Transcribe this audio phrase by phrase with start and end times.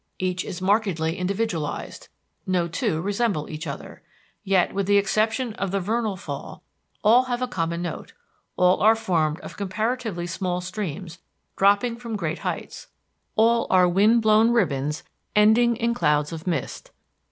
[0.17, 2.07] Each is markedly individualized;
[2.47, 4.01] no two resemble each other.
[4.43, 6.63] Yet, with the exception of the Vernal Fall,
[7.03, 8.13] all have a common note;
[8.57, 11.19] all are formed of comparatively small streams
[11.55, 12.87] dropping from great heights;
[13.35, 15.03] all are wind blown ribbons
[15.35, 16.89] ending in clouds of mist.